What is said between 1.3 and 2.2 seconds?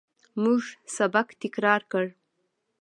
تکرار کړ.